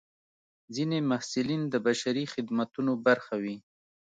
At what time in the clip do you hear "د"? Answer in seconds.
1.69-1.75